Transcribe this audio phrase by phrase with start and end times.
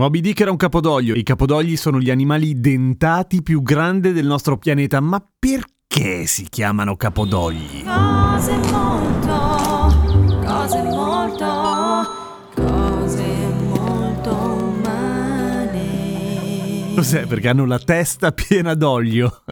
[0.00, 1.14] Moby Dick era un capodoglio.
[1.14, 4.98] I capodogli sono gli animali dentati più grandi del nostro pianeta.
[5.00, 7.84] Ma perché si chiamano capodogli?
[7.84, 9.28] Cose molto,
[10.42, 12.08] cose molto,
[12.54, 13.24] cose
[13.58, 14.34] molto
[14.78, 15.74] umane.
[16.94, 17.26] Cos'è?
[17.26, 19.42] Perché hanno la testa piena d'olio.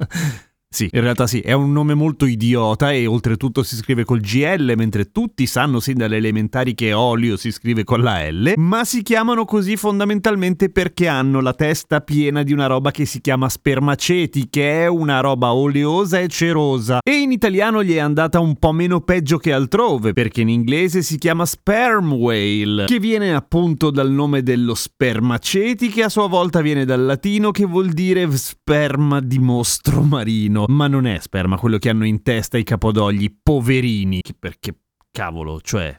[0.71, 4.75] Sì, in realtà sì, è un nome molto idiota e oltretutto si scrive col GL,
[4.77, 9.03] mentre tutti sanno sin dalle elementari che olio si scrive con la L, ma si
[9.03, 14.51] chiamano così fondamentalmente perché hanno la testa piena di una roba che si chiama spermaceti,
[14.51, 16.99] che è una roba oleosa e cerosa.
[17.03, 21.01] E in italiano gli è andata un po' meno peggio che altrove, perché in inglese
[21.01, 26.61] si chiama sperm whale, che viene appunto dal nome dello spermaceti, che a sua volta
[26.61, 31.79] viene dal latino che vuol dire sperma di mostro marino ma non è sperma quello
[31.79, 34.21] che hanno in testa i capodogli, poverini.
[34.39, 34.75] Perché
[35.11, 35.97] cavolo, cioè,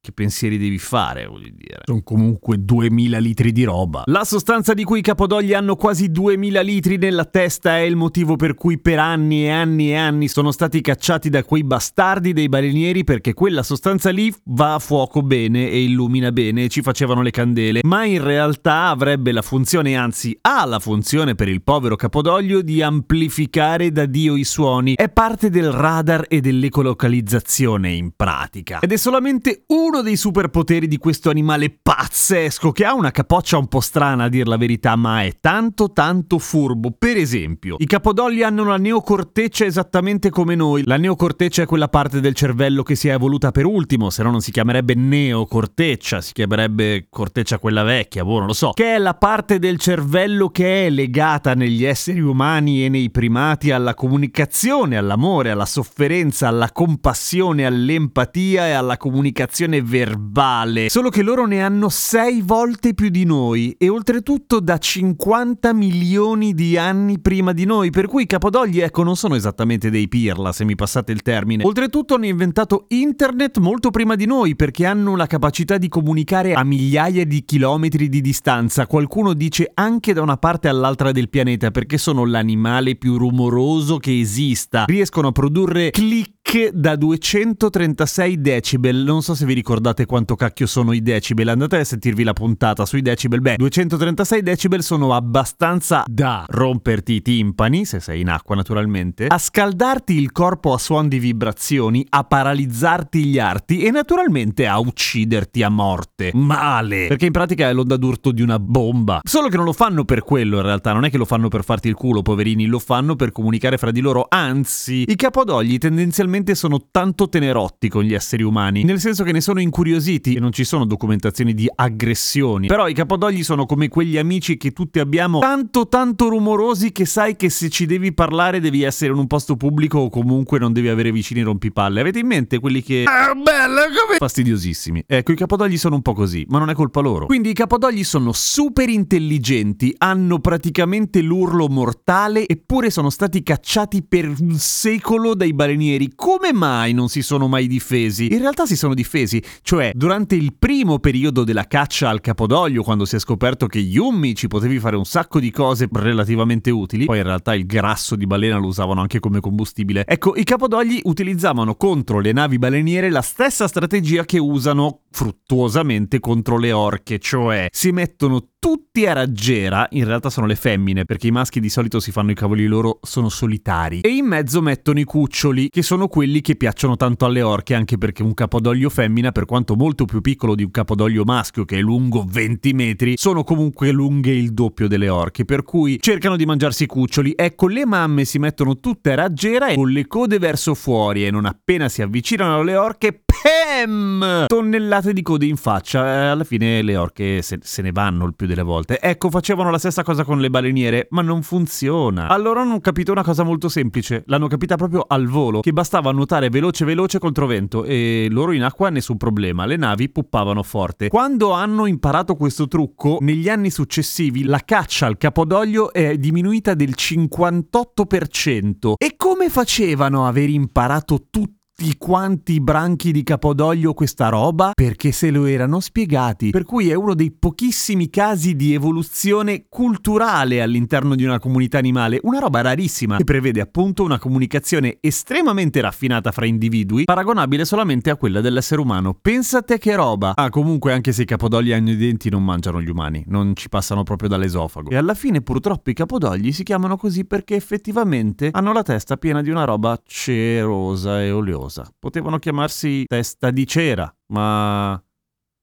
[0.00, 1.80] che pensieri devi fare, voglio dire.
[1.84, 4.04] Sono comunque 2000 litri di roba.
[4.06, 8.36] La sostanza di cui i capodogli hanno quasi 2000 litri nella testa è il motivo
[8.36, 12.48] per cui per anni e anni e anni sono stati cacciati da quei bastardi dei
[12.48, 17.20] balenieri perché quella sostanza lì va a fuoco bene e illumina bene e ci facevano
[17.20, 21.96] le candele, ma in realtà avrebbe la funzione, anzi ha la funzione per il povero
[21.96, 24.94] capodoglio di amplificare da Dio i suoni.
[24.94, 28.78] È parte del radar e dell'ecolocalizzazione in pratica.
[28.78, 33.66] Ed è solamente uno dei superpoteri di questo animale pazzesco che ha una capoccia un
[33.66, 36.94] po' strana a dir la verità, ma è tanto tanto furbo.
[36.96, 40.82] Per esempio, i capodogli hanno la neocorteccia esattamente come noi.
[40.84, 44.30] La neocorteccia è quella parte del cervello che si è evoluta per ultimo, se no
[44.30, 48.72] non si chiamerebbe neocorteccia, si chiamerebbe corteccia quella vecchia, boh, non lo so.
[48.74, 53.70] Che è la parte del cervello che è legata negli esseri umani e nei primati
[53.70, 61.46] alla comunicazione, all'amore, alla sofferenza, alla compassione, all'empatia e alla comunicazione verbale, solo che loro
[61.46, 67.52] ne hanno sei volte più di noi e oltretutto da 50 milioni di anni prima
[67.52, 71.12] di noi, per cui i capodogli ecco non sono esattamente dei pirla se mi passate
[71.12, 71.64] il termine.
[71.64, 76.64] Oltretutto hanno inventato internet molto prima di noi perché hanno la capacità di comunicare a
[76.64, 81.98] migliaia di chilometri di distanza, qualcuno dice anche da una parte all'altra del pianeta perché
[81.98, 86.37] sono l'animale più rumoroso che esista, riescono a produrre click
[86.72, 89.02] da 236 decibel.
[89.04, 91.46] Non so se vi ricordate quanto cacchio sono i decibel.
[91.48, 93.42] Andate a sentirvi la puntata sui decibel.
[93.42, 99.36] Beh, 236 decibel sono abbastanza da romperti i timpani, se sei in acqua naturalmente, a
[99.36, 105.62] scaldarti il corpo a suon di vibrazioni, a paralizzarti gli arti e naturalmente a ucciderti
[105.62, 106.30] a morte.
[106.32, 107.08] Male!
[107.08, 109.20] Perché in pratica è l'onda d'urto di una bomba.
[109.22, 111.62] Solo che non lo fanno per quello in realtà, non è che lo fanno per
[111.62, 114.24] farti il culo, poverini, lo fanno per comunicare fra di loro.
[114.30, 119.40] Anzi, i capodogli tendenzialmente sono tanto tenerotti con gli esseri umani, nel senso che ne
[119.40, 122.66] sono incuriositi e non ci sono documentazioni di aggressioni.
[122.66, 127.36] Però i capodogli sono come quegli amici che tutti abbiamo, tanto tanto rumorosi che sai
[127.36, 130.88] che se ci devi parlare devi essere in un posto pubblico o comunque non devi
[130.88, 132.00] avere vicini rompipalle.
[132.00, 133.04] Avete in mente quelli che...
[133.06, 134.16] Ah, bella, come...
[134.18, 135.04] Fastidiosissimi.
[135.06, 137.26] Ecco, i capodogli sono un po' così, ma non è colpa loro.
[137.26, 144.26] Quindi i capodogli sono super intelligenti, hanno praticamente l'urlo mortale, eppure sono stati cacciati per
[144.26, 148.30] un secolo dai balenieri come mai non si sono mai difesi?
[148.30, 153.06] In realtà si sono difesi, cioè durante il primo periodo della caccia al capodoglio, quando
[153.06, 157.16] si è scoperto che Yummi ci potevi fare un sacco di cose relativamente utili, poi
[157.16, 160.04] in realtà il grasso di balena lo usavano anche come combustibile.
[160.06, 166.58] Ecco, i capodogli utilizzavano contro le navi baleniere la stessa strategia che usano fruttuosamente contro
[166.58, 171.30] le orche, cioè si mettono tutti a raggiera, in realtà sono le femmine, perché i
[171.30, 175.04] maschi di solito si fanno i cavoli loro, sono solitari, e in mezzo mettono i
[175.04, 179.44] cuccioli, che sono quelli che piacciono tanto alle orche, anche perché un capodoglio femmina, per
[179.44, 183.92] quanto molto più piccolo di un capodoglio maschio, che è lungo 20 metri, sono comunque
[183.92, 187.34] lunghe il doppio delle orche, per cui cercano di mangiarsi i cuccioli.
[187.36, 191.30] Ecco, le mamme si mettono tutte a raggiera e con le code verso fuori, e
[191.30, 194.46] non appena si avvicinano alle orche, Pem!
[194.48, 196.30] Tonnellate di code in faccia.
[196.30, 199.00] Alla fine le orche se, se ne vanno il più delle volte.
[199.00, 202.28] Ecco, facevano la stessa cosa con le baleniere, ma non funziona.
[202.28, 206.48] Allora hanno capito una cosa molto semplice, l'hanno capita proprio al volo, che bastava nuotare
[206.48, 211.08] veloce veloce contro vento e loro in acqua nessun problema, le navi puppavano forte.
[211.08, 216.94] Quando hanno imparato questo trucco, negli anni successivi la caccia al capodoglio è diminuita del
[216.96, 218.94] 58%.
[218.96, 221.57] E come facevano a aver imparato tutto?
[221.80, 226.94] Tutti quanti branchi di Capodoglio questa roba perché se lo erano spiegati, per cui è
[226.94, 233.18] uno dei pochissimi casi di evoluzione culturale all'interno di una comunità animale, una roba rarissima
[233.18, 239.14] che prevede appunto una comunicazione estremamente raffinata fra individui, paragonabile solamente a quella dell'essere umano.
[239.14, 240.32] Pensate che roba!
[240.34, 243.68] Ah, comunque anche se i capodogli hanno i denti non mangiano gli umani, non ci
[243.68, 244.90] passano proprio dall'esofago.
[244.90, 249.42] E alla fine purtroppo i capodogli si chiamano così perché effettivamente hanno la testa piena
[249.42, 251.88] di una roba cerosa e oleosa cosa.
[251.98, 255.00] Potevano chiamarsi testa di cera, ma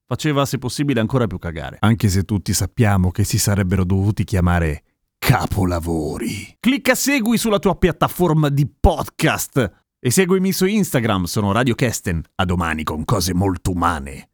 [0.05, 1.77] faceva se possibile ancora più cagare.
[1.79, 4.83] Anche se tutti sappiamo che si sarebbero dovuti chiamare
[5.17, 6.57] capolavori.
[6.59, 12.21] Clicca segui sulla tua piattaforma di podcast e seguimi su Instagram, sono Radio Kesten.
[12.35, 14.29] A domani con cose molto umane.